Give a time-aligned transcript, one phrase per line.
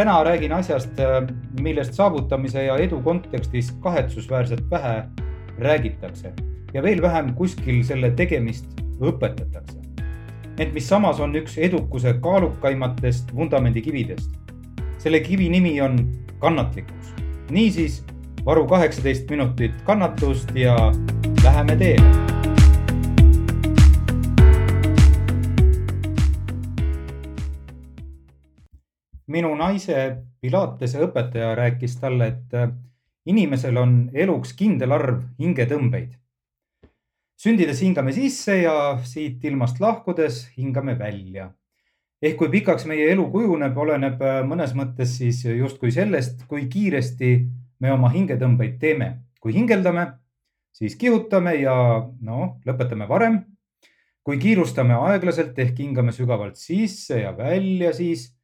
[0.00, 0.90] täna räägin asjast,
[1.60, 5.02] millest saavutamise ja edu kontekstis kahetsusväärselt vähe
[5.58, 6.32] räägitakse
[6.74, 9.76] ja veel vähem kuskil selle tegemist õpetatakse.
[10.58, 14.30] ent mis samas on üks edukuse kaalukaimatest vundamendikividest.
[14.98, 15.98] selle kivi nimi on
[16.38, 17.14] kannatlikkus.
[17.50, 18.04] niisiis
[18.44, 20.76] varu kaheksateist minutit kannatust ja
[21.44, 22.39] läheme teele
[29.30, 29.96] minu naise
[30.40, 32.70] Pilatese õpetaja rääkis talle, et äh,
[33.28, 36.16] inimesel on eluks kindel arv hingetõmbeid.
[37.40, 38.74] sündides hingame sisse ja
[39.04, 41.50] siit ilmast lahkudes hingame välja.
[42.22, 47.30] ehk kui pikaks meie elu kujuneb, oleneb äh, mõnes mõttes siis justkui sellest, kui kiiresti
[47.80, 49.20] me oma hingetõmbeid teeme.
[49.40, 50.06] kui hingeldame,
[50.72, 51.76] siis kihutame ja
[52.20, 53.44] noh, lõpetame varem.
[54.24, 58.39] kui kiirustame aeglaselt ehk hingame sügavalt sisse ja välja, siis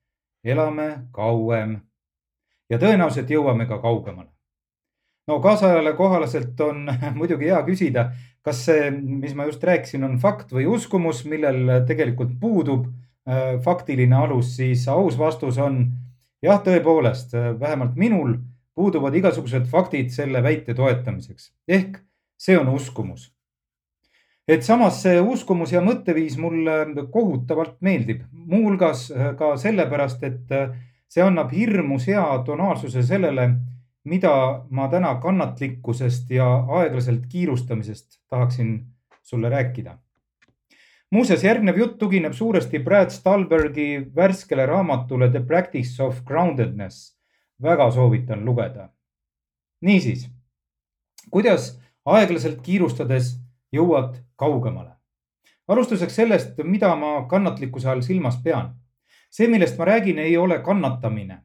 [0.47, 1.77] elame kauem.
[2.71, 4.31] Ja tõenäoliselt jõuame ka kaugemale.
[5.27, 6.87] no kaasajale kohalaselt on
[7.19, 8.11] muidugi hea küsida,
[8.47, 14.17] kas see, mis ma just rääkisin, on fakt või uskumus, millel tegelikult puudub äh, faktiline
[14.17, 15.87] alus, siis aus vastus on
[16.43, 18.37] jah, tõepoolest, vähemalt minul
[18.75, 21.51] puuduvad igasugused faktid selle väite toetamiseks.
[21.69, 21.99] Ehk
[22.39, 23.36] see on uskumus
[24.49, 30.75] et samas see uskumus ja mõtteviis mulle kohutavalt meeldib, muuhulgas äh, ka sellepärast, et äh,
[31.11, 33.51] see annab hirmus hea tonaalsuse sellele,
[34.07, 34.33] mida
[34.71, 36.47] ma täna kannatlikkusest ja
[36.79, 38.79] aeglaselt kiirustamisest tahaksin
[39.23, 39.99] sulle rääkida.
[41.11, 47.17] muuseas, järgnev jutt tugineb suuresti Brad Stulbergi värskele raamatule The Practice of Groundedness.
[47.63, 48.89] väga soovitan lugeda.
[49.81, 50.31] niisiis,
[51.31, 54.91] kuidas aeglaselt kiirustades jõuad kaugemale.
[55.69, 58.75] alustuseks sellest, mida ma kannatlikkuse all silmas pean.
[59.31, 61.43] see, millest ma räägin, ei ole kannatamine.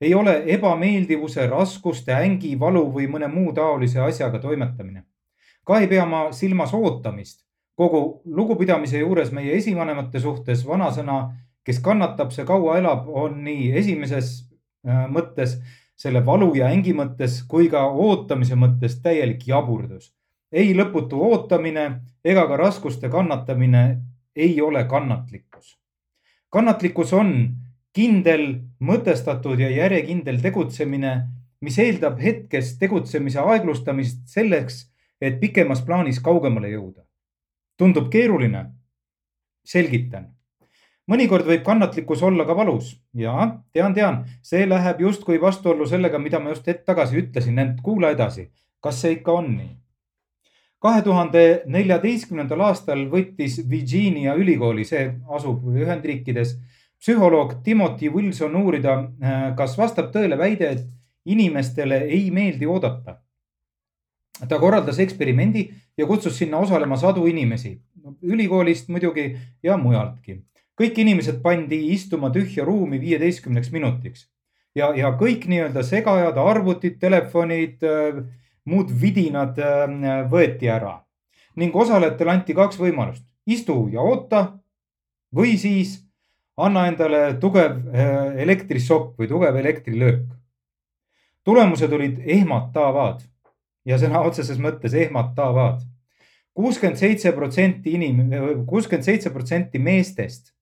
[0.00, 5.04] ei ole ebameeldivuse, raskuste, ängi, valu või mõne muu taolise asjaga toimetamine.
[5.64, 7.46] ka ei pea ma silmas ootamist.
[7.74, 11.34] kogu lugupidamise juures meie esivanemate suhtes vanasõna,
[11.64, 14.48] kes kannatab, see kaua elab, on nii esimeses
[14.88, 15.58] äh, mõttes
[15.96, 20.16] selle valu ja ängi mõttes kui ka ootamise mõttes täielik jaburdus
[20.56, 21.86] ei lõputu ootamine
[22.24, 23.82] ega ka raskuste kannatamine
[24.36, 25.78] ei ole kannatlikkus.
[26.50, 27.32] kannatlikkus on
[27.92, 28.46] kindel,
[28.80, 31.12] mõtestatud ja järjekindel tegutsemine,
[31.60, 34.86] mis eeldab hetkes tegutsemise aeglustamist selleks,
[35.20, 37.04] et pikemas plaanis kaugemale jõuda.
[37.76, 38.66] tundub keeruline?
[39.64, 40.32] selgitan.
[41.10, 46.38] mõnikord võib kannatlikkus olla ka valus ja tean, tean, see läheb justkui vastuollu sellega, mida
[46.40, 48.50] ma just hetk tagasi ütlesin, ent kuula edasi.
[48.80, 49.85] kas see ikka on nii?
[50.82, 51.42] Kahe tuhande
[51.72, 56.56] neljateistkümnendal aastal võttis Virginia ülikooli, see asub Ühendriikides,
[57.00, 60.84] psühholoog Timothy Wilson uurida, äh, kas vastab tõele väide, et
[61.26, 63.22] inimestele ei meeldi oodata.
[64.48, 65.62] ta korraldas eksperimendi
[65.96, 67.80] ja kutsus sinna osalema sadu inimesi,
[68.22, 70.42] ülikoolist muidugi ja mujaltki.
[70.80, 74.28] kõik inimesed pandi istuma tühja ruumi viieteistkümneks minutiks
[74.76, 78.20] ja, ja kõik nii-öelda segajad, arvutid, telefonid äh,
[78.66, 81.00] muud vidinad äh, võeti ära
[81.56, 84.42] ning osalejatele anti kaks võimalust, istu ja oota
[85.34, 85.96] või siis
[86.56, 90.26] anna endale tugev äh, elektrisokk või tugev elektrilöök.
[91.44, 93.22] tulemused olid ehmatavad
[93.84, 95.80] ja sõna otseses mõttes ehmatavad.
[96.54, 100.54] kuuskümmend seitse protsenti inim-, kuuskümmend seitse protsenti meestest,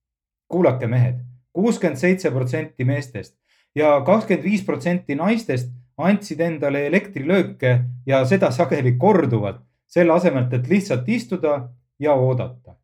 [0.49, 1.23] kuulake mehed,
[1.53, 3.37] kuuskümmend seitse protsenti meestest
[3.75, 7.75] ja kakskümmend viis protsenti naistest andsid endale elektrilööke
[8.07, 11.69] ja seda sageli korduvalt, selle asemel, et lihtsalt istuda
[12.03, 12.77] ja oodata.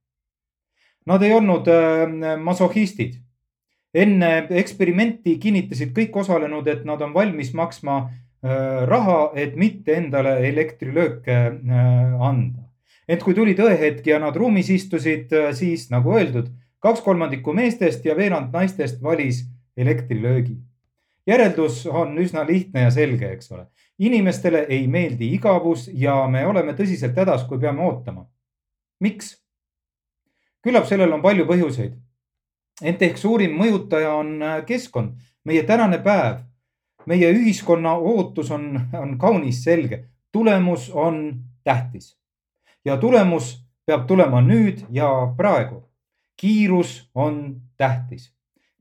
[1.06, 3.19] Nad ei olnud äh, masohhistid.
[3.94, 10.36] enne eksperimenti kinnitasid kõik osalenud, et nad on valmis maksma äh, raha, et mitte endale
[10.48, 12.68] elektrilööke äh, anda.
[13.09, 18.15] ent kui tuli tõehetk ja nad ruumis istusid, siis nagu öeldud, kaks kolmandikku meestest ja
[18.15, 19.42] veerand naistest valis
[19.77, 20.60] elektrilöögi
[21.30, 23.66] järeldus on üsna lihtne ja selge, eks ole.
[23.98, 28.27] inimestele ei meeldi igavus ja me oleme tõsiselt hädas, kui peame ootama.
[29.00, 29.36] miks?
[30.62, 31.97] küllap sellel on palju põhjuseid.
[32.82, 36.47] ent ehk suurim mõjutaja on äh, keskkond, meie tänane päev.
[37.06, 42.21] meie ühiskonna ootus on, on kaunis selge, tulemus on tähtis
[42.84, 45.86] ja tulemus peab tulema nüüd ja praegu.
[46.36, 48.32] kiirus on tähtis.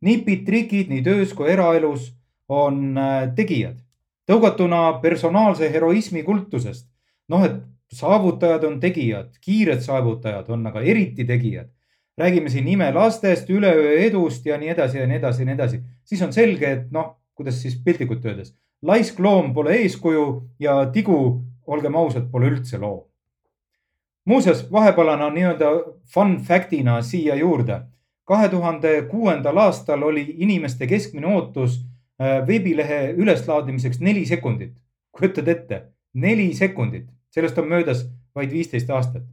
[0.02, 2.19] nipid, trikid nii töös kui eraelus
[2.50, 3.78] on äh, tegijad,
[4.30, 6.88] tõugatuna personaalse heroismi kultusest.
[7.30, 7.62] noh, et
[7.94, 11.70] saavutajad on tegijad, kiired saavutajad on aga eriti tegijad.
[12.18, 16.22] räägime siin imelastest, üleöö edust ja nii edasi ja nii edasi ja nii edasi, siis
[16.22, 20.26] on selge, et noh, kuidas siis piltlikult öeldes, laisk loom pole eeskuju
[20.60, 23.06] ja tigu, olgem ausad, pole üldse loom.
[24.26, 25.70] muuseas, vahepalana nii-öelda
[26.14, 27.82] fun fact'ina siia juurde.
[28.26, 31.86] kahe tuhande kuuendal aastal oli inimeste keskmine ootus
[32.20, 34.74] veebilehe üleslaadimiseks neli sekundit.
[35.12, 35.82] kujutad ette,
[36.14, 38.06] neli sekundit, sellest on möödas
[38.36, 39.24] vaid viisteist aastat.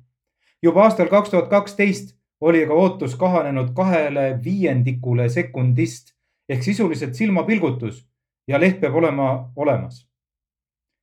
[0.62, 6.14] juba aastal kaks tuhat kaksteist oli aga ootus kahanenud kahele viiendikule sekundist
[6.48, 8.06] ehk sisuliselt silmapilgutus
[8.48, 10.06] ja leht peab olema olemas.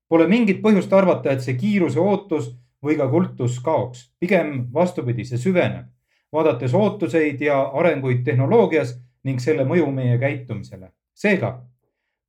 [0.10, 2.52] Pole mingit põhjust arvata, et see kiiruse ootus
[2.84, 5.88] või ka kultus kaoks, pigem vastupidi, see süveneb,
[6.34, 10.92] vaadates ootuseid ja arenguid tehnoloogias ning selle mõju meie käitumisele.
[11.14, 11.62] seega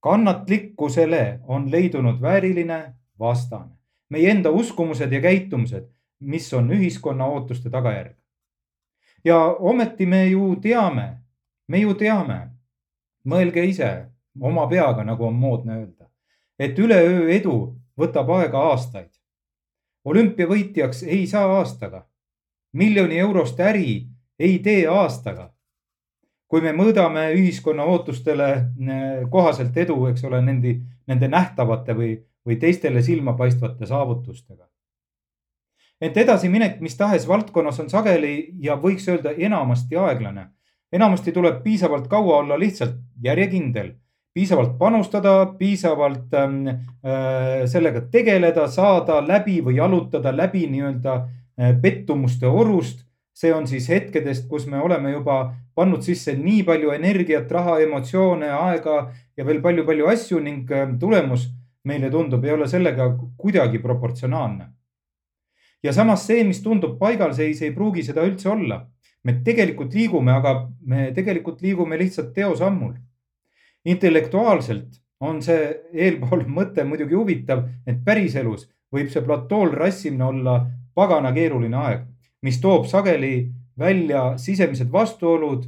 [0.04, 2.80] kannatlikkusele on leidunud vääriline
[3.18, 3.72] vastane,
[4.12, 5.88] meie enda uskumused ja käitumused,
[6.20, 8.18] mis on ühiskonna ootuste tagajärg
[9.24, 11.18] ja ometi me ju teame,
[11.68, 12.38] me ju teame,
[13.24, 13.90] mõelge ise
[14.40, 16.08] oma peaga, nagu on moodne öelda,
[16.58, 17.56] et üleöö edu
[17.98, 19.10] võtab aega aastaid.
[20.04, 22.08] olümpiavõitjaks ei saa aastaga.
[22.72, 24.06] miljoni eurost äri
[24.38, 25.53] ei tee aastaga.
[26.49, 30.76] Kui me mõõdame ühiskonna ootustele eh, kohaselt edu, eks ole, nende,
[31.06, 32.14] nende nähtavate või,
[32.46, 34.69] või teistele silmapaistvate saavutustega
[36.05, 40.49] ent edasiminek mis tahes valdkonnas on sageli ja võiks öelda enamasti aeglane.
[40.93, 43.94] enamasti tuleb piisavalt kaua olla lihtsalt järjekindel,
[44.35, 52.46] piisavalt panustada, piisavalt ähm, äh, sellega tegeleda, saada läbi või jalutada läbi nii-öelda äh, pettumuste
[52.46, 53.05] orust.
[53.35, 58.48] see on siis hetkedest, kus me oleme juba pannud sisse nii palju energiat, raha, emotsioone,
[58.50, 61.50] aega ja veel palju-palju asju ning äh, tulemus
[61.84, 64.70] meile tundub, ei ole sellega kuidagi proportsionaalne
[65.84, 68.84] ja samas see, mis tundub paigalseis, ei pruugi seda üldse olla.
[69.24, 70.50] me tegelikult liigume, aga
[70.84, 72.94] me tegelikult liigume lihtsalt teosammul.
[73.84, 81.32] intellektuaalselt on see eelpool mõte muidugi huvitav, et päriselus võib see platool rassimine olla pagana
[81.32, 82.04] keeruline aeg,
[82.42, 85.66] mis toob sageli välja sisemised vastuolud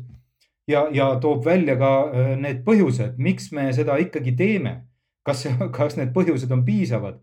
[0.68, 4.82] ja, ja toob välja ka äh, need põhjused, miks me seda ikkagi teeme.
[5.26, 5.46] kas,
[5.78, 7.22] kas need põhjused on piisavad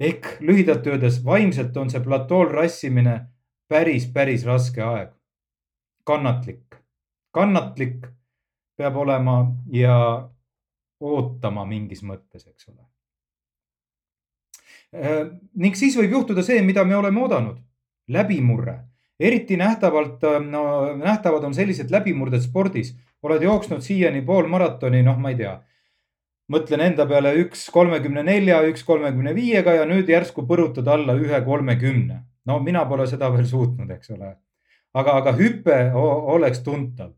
[0.00, 3.20] ehk lühidalt öeldes vaimselt on see platool rassimine
[3.68, 5.10] päris, päris raske aeg.
[6.04, 6.76] kannatlik,
[7.34, 8.06] kannatlik
[8.76, 9.40] peab olema
[9.72, 10.28] ja
[11.00, 12.84] ootama mingis mõttes, eks ole.
[14.94, 17.58] Äh, ning siis võib juhtuda see, mida me oleme oodanud,
[18.08, 18.78] läbimurre.
[19.20, 20.64] Eriti nähtavalt no,,
[20.96, 22.96] nähtavad on sellised läbimurded spordis.
[23.22, 25.56] oled jooksnud siiani pool maratoni, noh, ma ei tea
[26.52, 31.40] mõtlen enda peale üks kolmekümne nelja, üks kolmekümne viiega ja nüüd järsku põrutad alla ühe
[31.44, 32.24] kolmekümne.
[32.48, 34.36] no mina pole seda veel suutnud, eks ole.
[34.94, 37.12] aga, aga hüpe oleks tuntav.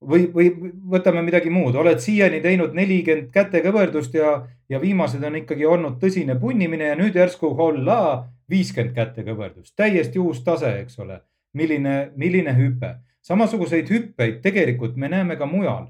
[0.00, 0.50] Või, või
[0.90, 4.36] võtame midagi muud, oled siiani teinud nelikümmend kätekõverdust ja,
[4.68, 10.42] ja viimased on ikkagi olnud tõsine punnimine ja nüüd järsku hollaa, viiskümmend kätekõverdust, täiesti uus
[10.44, 11.20] tase, eks ole.
[11.54, 12.96] milline, milline hüpe.
[13.22, 15.86] samasuguseid hüppeid tegelikult me näeme ka mujal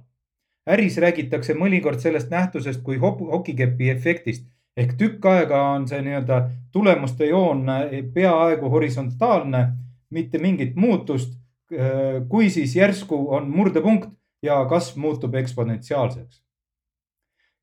[0.67, 4.47] äris räägitakse mõnikord sellest nähtusest kui hokikepi efektist
[4.77, 6.41] ehk tükk aega on see nii-öelda
[6.73, 7.67] tulemuste joon
[8.15, 9.69] peaaegu horisontaalne,
[10.11, 11.39] mitte mingit muutust.
[11.75, 14.11] Eh, kui siis järsku on murdepunkt
[14.43, 16.43] ja kasv muutub eksponentsiaalseks.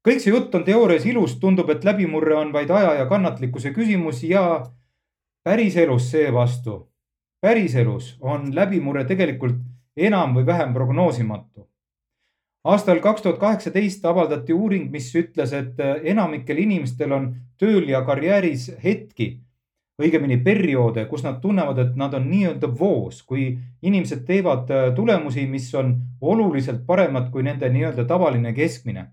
[0.08, 4.24] kõik see jutt on teoorias ilus, tundub, et läbimurre on vaid aja ja kannatlikkuse küsimus
[4.24, 4.66] ja
[5.44, 6.90] päriselus seevastu,
[7.42, 9.62] päriselus on läbimurre tegelikult
[9.96, 11.68] enam või vähem prognoosimatu
[12.64, 18.04] aastal kaks tuhat kaheksateist avaldati uuring, mis ütles, et äh, enamikel inimestel on tööl ja
[18.06, 19.40] karjääris hetki,
[20.00, 25.46] õigemini perioode, kus nad tunnevad, et nad on nii-öelda voos, kui inimesed teevad äh, tulemusi,
[25.48, 29.12] mis on oluliselt paremad kui nende nii-öelda tavaline keskmine.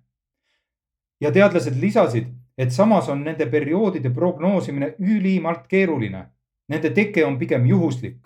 [1.21, 2.27] ja teadlased lisasid,
[2.59, 6.27] et samas on nende perioodide prognoosimine ülimalt keeruline.
[6.69, 8.19] Nende teke on pigem juhuslik.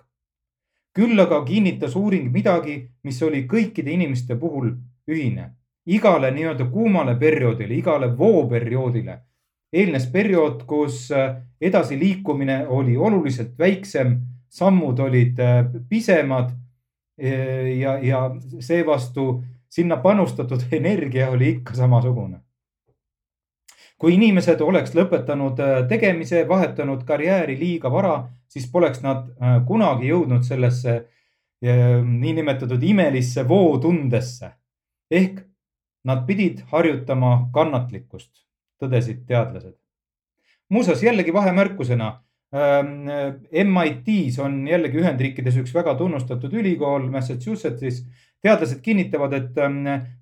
[0.93, 4.75] küll aga kinnitas uuring midagi, mis oli kõikide inimeste puhul
[5.07, 5.49] ühine.
[5.85, 9.21] igale nii-öelda kuumale perioodile, igale vooperioodile
[9.73, 16.51] eelnes periood, kus äh, edasiliikumine oli oluliselt väiksem, sammud olid äh, pisemad
[17.21, 18.23] äh, ja, ja
[18.59, 22.39] seevastu sinna panustatud energia oli ikka samasugune.
[24.03, 29.29] kui inimesed oleks lõpetanud tegemise, vahetanud karjääri liiga vara, siis poleks nad
[29.67, 30.95] kunagi jõudnud sellesse
[32.03, 34.49] niinimetatud imelisse vootundesse
[35.11, 35.39] ehk
[36.03, 38.43] nad pidid harjutama kannatlikkust,
[38.83, 39.75] tõdesid teadlased.
[40.69, 42.11] muuseas jällegi vahemärkusena,
[43.63, 48.03] MIT-s on jällegi Ühendriikides üks väga tunnustatud ülikool Massachusettsis.
[48.43, 49.59] teadlased kinnitavad, et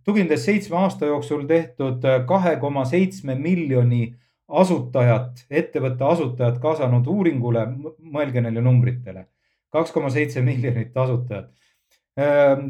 [0.05, 4.13] tuginedes seitsme aasta jooksul tehtud kahe koma seitsme miljoni
[4.47, 7.65] asutajat, ettevõtte asutajat kaasanud uuringule,
[7.99, 9.25] mõelge neile numbritele,
[9.73, 11.49] kaks koma seitse miljonit asutajat.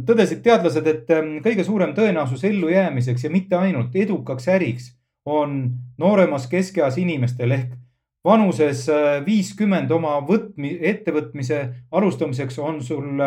[0.07, 1.07] tõdesid teadlased, et
[1.43, 4.91] kõige suurem tõenäosus ellujäämiseks ja mitte ainult edukaks äriks
[5.25, 7.78] on nooremas keskeas inimestel ehk
[8.24, 8.86] vanuses
[9.25, 11.62] viiskümmend oma võtmi, ettevõtmise
[11.92, 13.22] alustamiseks on sul,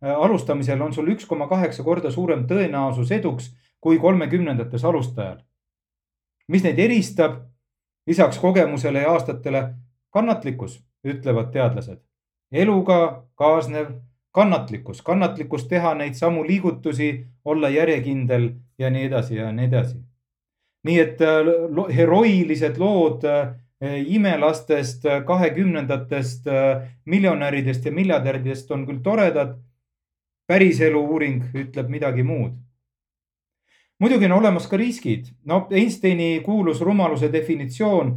[0.00, 5.38] alustamisel on sul üks koma kaheksa korda suurem tõenäosus eduks kui kolmekümnendates alustajal.
[6.48, 7.42] mis neid eristab?
[8.06, 9.74] lisaks kogemusele ja aastatele
[10.10, 12.00] kannatlikkus, ütlevad teadlased.
[12.52, 13.94] eluga kaasnev
[14.30, 19.98] kannatlikkus, kannatlikkus teha neid samu liigutusi, olla järjekindel ja nii edasi ja nii edasi.
[20.84, 21.48] Nii et äh,
[21.96, 23.54] heroilised lood äh,
[24.06, 29.60] imelastest, kahekümnendatest, äh, miljonäridest ja miljardäridest on küll toredad.
[30.46, 32.52] päriselu uuring ütleb midagi muud
[33.98, 38.10] muidugi on olemas ka riskid, no Einsteini kuulus rumaluse definitsioon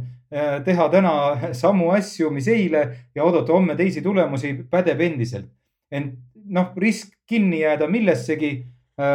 [0.64, 1.12] teha täna
[1.62, 2.82] samu asju, mis eile
[3.14, 5.48] ja oodata homme teisi tulemusi, pädeb endiselt.
[5.90, 8.50] ent noh, risk kinni jääda millessegi,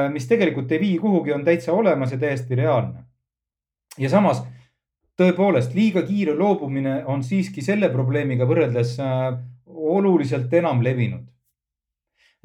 [0.10, 3.04] mis tegelikult ei vii kuhugi, on täitsa olemas ja täiesti reaalne.
[3.98, 4.44] Ja samas
[5.20, 11.34] tõepoolest liiga kiire loobumine on siiski selle probleemiga võrreldes äh, oluliselt enam levinud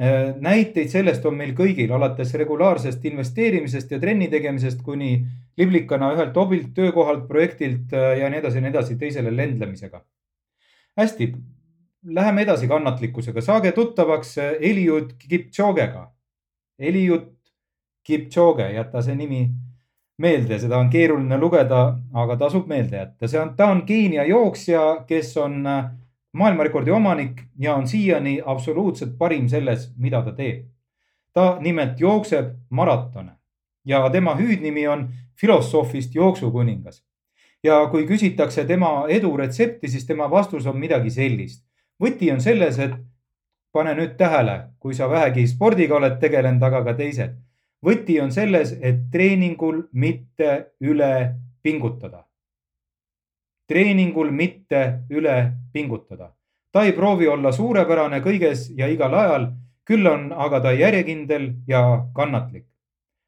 [0.02, 5.25] Äh, näiteid sellest on meil kõigil, alates regulaarsest investeerimisest ja trenni tegemisest kuni
[5.59, 10.05] liblikana ühelt hobilt, töökohalt, projektilt äh, ja nii edasi ja nii edasi teisele lendlemisega.
[10.99, 11.26] hästi,
[12.14, 16.05] läheme edasi kannatlikkusega, saage tuttavaks Eliud Kipchogega.
[16.78, 17.26] Eliud
[18.07, 19.49] Kipchoge, jäta see nimi
[20.19, 25.05] meelde, seda on keeruline lugeda, aga tasub meelde jätta, see on, ta on Keenia jooksja,
[25.07, 25.63] kes on
[26.33, 30.67] maailmarekordi omanik ja on siiani absoluutselt parim selles, mida ta teeb.
[31.33, 33.39] ta nimelt jookseb maratone
[33.85, 35.09] ja tema hüüdnimi on
[35.41, 37.05] filosoofist jooksukuningas.
[37.65, 41.65] ja kui küsitakse tema edu retsepti, siis tema vastus on midagi sellist.
[42.03, 42.95] võti on selles, et
[43.73, 47.35] pane nüüd tähele, kui sa vähegi spordiga oled tegelenud, aga ka teised.
[47.85, 52.29] Võti on selles, et treeningul mitte üle pingutada
[53.69, 56.35] treeningul mitte üle pingutada.
[56.73, 59.47] ta ei proovi olla suurepärane kõiges ja igal ajal,
[59.85, 62.67] küll on aga ta järjekindel ja kannatlik.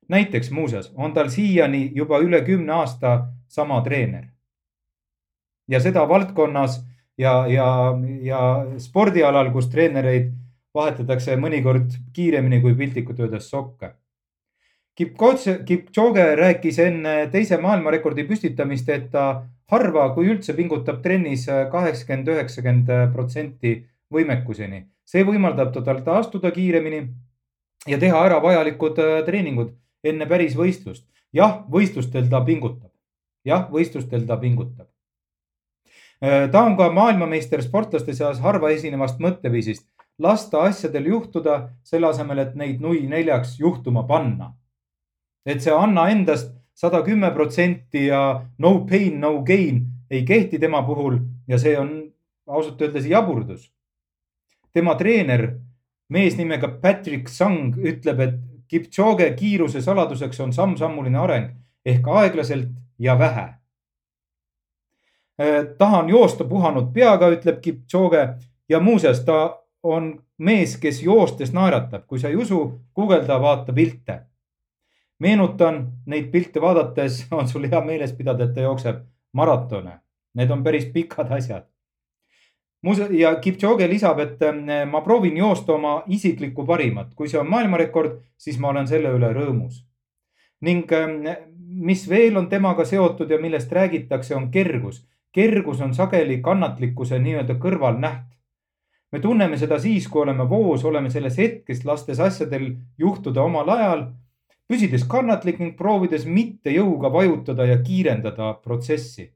[0.08, 4.24] näiteks muuseas on tal siiani juba üle kümne aasta sama treener.
[5.68, 6.84] ja seda valdkonnas
[7.18, 10.32] ja, ja, ja spordialal, kus treenereid
[10.74, 13.94] vahetatakse mõnikord kiiremini kui piltlikult öeldes sokke
[14.96, 22.90] Kipchoge rääkis enne teise maailmarekordi püstitamist, et ta harva, kui üldse pingutab trennis kaheksakümmend, üheksakümmend
[23.14, 23.76] protsenti
[24.12, 24.86] võimekuseni.
[25.10, 27.00] see võimaldab tal taastuda kiiremini
[27.88, 29.72] ja teha ära vajalikud äh, treeningud
[30.04, 31.06] enne päris võistlust.
[31.32, 32.90] jah, võistlustel ta pingutab.
[33.44, 34.88] jah, võistlustel ta pingutab.
[36.22, 39.86] Äh, ta on ka maailmameister sportlaste seas harva esinevast mõtteviisist
[40.18, 44.52] lasta asjadel juhtuda, selle asemel, et neid nui neljaks juhtuma panna
[45.46, 50.82] et see anna endast sada kümme protsenti ja no pain, no gain ei kehti tema
[50.82, 51.18] puhul
[51.48, 52.12] ja see on
[52.46, 53.72] ausalt öeldes jaburdus.
[54.72, 55.58] tema treener,
[56.08, 58.34] mees nimega Patrick Sang ütleb, et
[58.68, 61.48] Kipchoge kiiruse saladuseks on samm-sammuline areng
[61.84, 62.68] ehk aeglaselt
[62.98, 63.48] ja vähe.
[65.40, 68.28] Äh, tahan joosta puhanud peaga, ütleb Kipchoge
[68.68, 74.20] ja muuseas, ta on mees, kes joostes naeratab, kui sa ei usu, guugelda, vaata pilte
[75.20, 79.04] meenutan neid pilte vaadates, on sul hea meeles pidada, et ta jookseb
[79.36, 80.00] maratone.
[80.34, 81.66] Need on päris pikad asjad.
[82.86, 87.50] muuse- ja Kipchoge lisab, et eh, ma proovin joosta oma isiklikku parimat, kui see on
[87.50, 89.84] maailmarekord, siis ma olen selle üle rõõmus.
[90.60, 91.36] ning eh,
[91.70, 95.06] mis veel on temaga seotud ja millest räägitakse, on kergus.
[95.32, 98.30] kergus on sageli kannatlikkuse nii-öelda kõrvalnäht
[99.12, 104.06] me tunneme seda siis, kui oleme voos, oleme selles hetkes, lastes asjadel juhtuda omal ajal
[104.70, 109.32] püsides kannatlik ning proovides mitte jõuga vajutada ja kiirendada protsessi.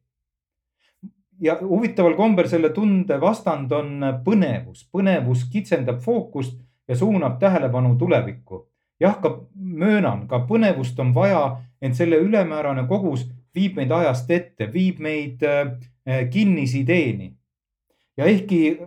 [1.40, 4.86] ja huvitaval kombel selle tunde vastand on põnevus.
[4.92, 8.68] põnevus kitsendab fookust ja suunab tähelepanu tulevikku.
[9.00, 14.72] jah, ka möönan, ka põnevust on vaja, ent selle ülemäärane kogus viib meid ajast ette,
[14.72, 15.74] viib meid äh,
[16.30, 17.34] kinnisideeni.
[18.16, 18.78] ja ehkki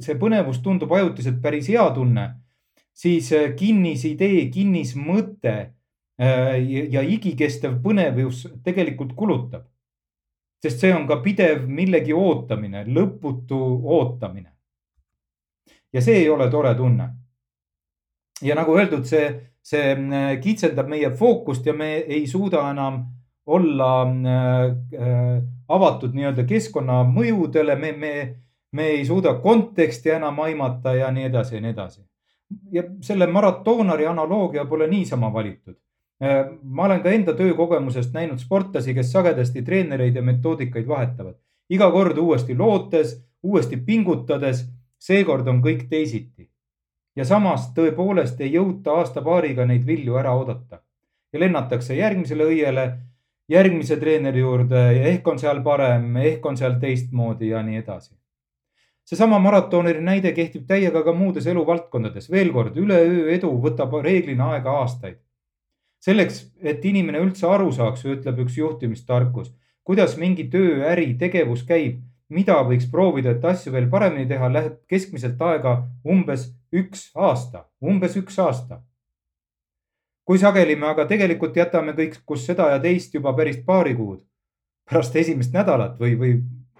[0.00, 2.28] see põnevus tundub ajutiselt päris hea tunne,
[2.92, 5.56] siis äh, kinnisidee, kinnismõte
[6.18, 9.64] ja igikestev põnevus tegelikult kulutab.
[10.64, 14.52] sest see on ka pidev millegi ootamine, lõputu ootamine.
[15.92, 17.08] ja see ei ole tore tunne.
[18.42, 23.04] ja nagu öeldud, see, see äh, kitsendab meie fookust ja me ei suuda enam
[23.46, 28.12] olla äh, avatud nii-öelda keskkonnamõjudele, me, me,
[28.72, 32.04] me ei suuda konteksti enam aimata ja nii edasi ja nii edasi.
[32.70, 35.93] ja selle maratonari analoogia pole niisama valitud Äh,
[36.62, 41.34] ma olen ka enda töökogemusest näinud sportlasi, kes sagedasti treenereid ja metoodikaid vahetavad.
[41.70, 44.66] iga kord uuesti lootes, uuesti pingutades,
[44.98, 46.50] seekord on kõik teisiti.
[47.16, 50.80] ja samas tõepoolest ei jõuta aasta-paariga neid vilju ära oodata
[51.32, 52.84] ja lennatakse järgmisele õiele,
[53.48, 58.14] järgmise treeneri juurde ja ehk on seal parem, ehk on seal teistmoodi ja nii edasi.
[59.04, 62.30] seesama maratoneri näide kehtib täiega ka muudes eluvaldkondades.
[62.30, 65.23] veel kord, üleöö edu võtab reeglina aega aastaid
[66.04, 69.52] selleks, et inimene üldse aru saaks, ütleb üks juhtimistarkus,
[69.84, 72.02] kuidas mingi töö, äri, tegevus käib,
[72.34, 78.18] mida võiks proovida, et asju veel paremini teha, läheb keskmiselt aega umbes üks aasta, umbes
[78.20, 78.82] üks aasta.
[80.24, 84.22] kui sageli me aga tegelikult jätame kõik, kus seda ja teist juba päris paari kuud.
[84.88, 86.30] Pärast esimest nädalat või, või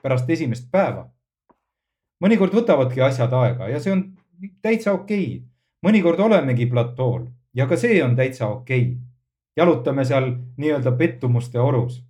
[0.03, 1.11] pärast esimest päeva.
[2.21, 4.05] mõnikord võtavadki asjad aega ja see on
[4.63, 5.27] täitsa okei.
[5.27, 5.43] Okay..
[5.85, 8.81] mõnikord olemegi platool ja ka see on täitsa okei.
[8.81, 9.14] okay
[9.57, 12.03] jalutame seal nii-öelda pettumuste orus.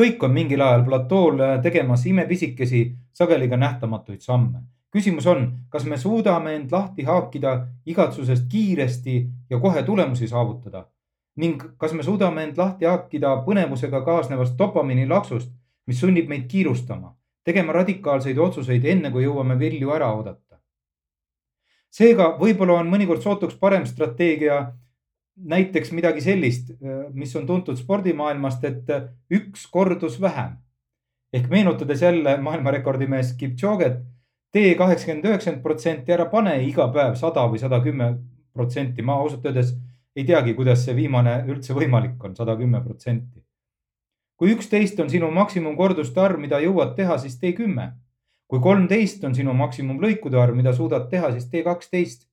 [0.00, 4.62] kõik on mingil ajal platool äh, tegemas imepisikesi, sageli ka nähtamatuid samme.
[4.90, 10.86] küsimus on, kas me suudame end lahti haakida igatsusest kiiresti ja kohe tulemusi saavutada
[11.36, 15.50] ning kas me suudame end lahti haakida põnevusega kaasnevast dopamiini laksust,
[15.86, 20.58] mis sunnib meid kiirustama, tegema radikaalseid otsuseid, enne kui jõuame vilju ära oodata.
[21.90, 24.58] seega võib-olla on mõnikord sootuks parem strateegia
[25.36, 26.72] näiteks midagi sellist,
[27.14, 28.90] mis on tuntud spordimaailmast, et
[29.30, 30.58] üks kordus vähem.
[31.32, 34.00] ehk meenutades jälle maailmarekordimees Kipchoget,
[34.52, 38.16] tee kaheksakümmend, üheksakümmend protsenti, ära pane iga päev sada või sada kümme
[38.52, 39.02] protsenti.
[39.02, 39.76] ma ausalt öeldes
[40.16, 43.44] ei teagi, kuidas see viimane üldse võimalik on, sada kümme protsenti.
[44.36, 47.92] kui üksteist on sinu maksimumkorduste arv, mida jõuad teha, siis tee kümme.
[48.48, 52.29] kui kolmteist on sinu maksimumlõikude arv, mida suudad teha, siis tee kaksteist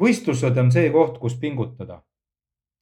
[0.00, 2.02] võistlused on see koht, kus pingutada.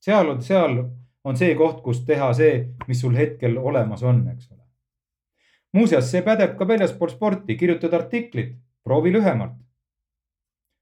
[0.04, 0.78] seal on, seal
[1.24, 4.62] on see koht, kus teha see, mis sul hetkel olemas on, eks ole.
[5.72, 9.56] muuseas, see pädeb ka väljaspool sporti, kirjutad artiklit, proovi lühemalt.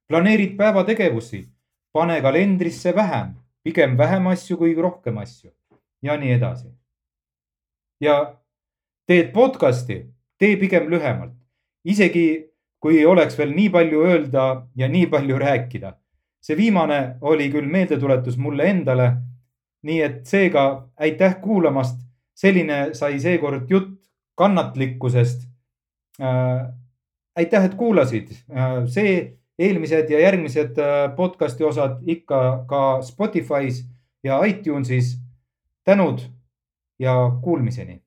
[0.09, 1.49] planeerid päevategevusi,
[1.93, 5.51] pane kalendrisse vähem, pigem vähem asju kui rohkem asju
[6.03, 6.69] ja nii edasi.
[8.01, 8.41] ja
[9.07, 10.07] teed podcast'i,
[10.39, 11.37] tee pigem lühemalt,
[11.85, 16.02] isegi kui oleks veel nii palju öelda ja nii palju rääkida
[16.43, 19.13] see viimane oli küll meeldetuletus mulle endale.
[19.83, 21.99] nii et seega aitäh kuulamast.
[22.35, 23.99] selline sai seekord jutt
[24.35, 25.49] kannatlikkusest
[26.21, 26.69] äh,.
[27.37, 28.87] aitäh, et kuulasid äh,.
[28.87, 33.85] see, eelmised ja järgmised äh, podcast'i osad ikka ka Spotify's
[34.25, 35.19] ja iTunes'is.
[35.85, 36.21] tänud
[36.99, 38.02] ja kuulmiseni